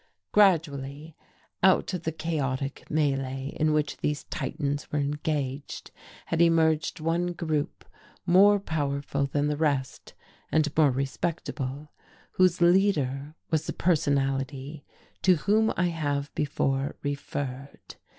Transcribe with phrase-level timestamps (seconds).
[0.31, 1.15] Gradually,
[1.61, 5.91] out of the chaotic melee in which these titans were engaged
[6.25, 7.85] had emerged one group
[8.25, 10.15] more powerful than the rest
[10.51, 11.91] and more respectable,
[12.31, 14.83] whose leader was the Personality
[15.21, 17.97] to whom I have before referred.